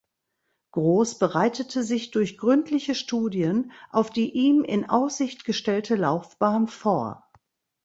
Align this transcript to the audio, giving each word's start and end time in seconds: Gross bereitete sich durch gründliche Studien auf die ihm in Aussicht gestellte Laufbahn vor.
Gross 0.71 1.19
bereitete 1.19 1.83
sich 1.83 2.09
durch 2.09 2.39
gründliche 2.39 2.95
Studien 2.95 3.71
auf 3.91 4.09
die 4.09 4.31
ihm 4.33 4.63
in 4.63 4.89
Aussicht 4.89 5.45
gestellte 5.45 5.93
Laufbahn 5.95 6.65
vor. 6.65 7.29